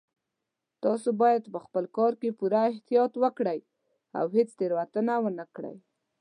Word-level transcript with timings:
تاسو 0.83 1.09
باید 1.21 1.43
په 1.53 1.59
خپل 1.65 1.83
کار 1.97 2.13
کې 2.21 2.37
پوره 2.39 2.61
احتیاط 2.71 3.13
وکړئ 3.23 3.59
او 4.19 4.25
هیڅ 4.35 4.49
تېروتنه 4.59 5.13
ونه 5.23 5.45
کړئ 5.55 5.77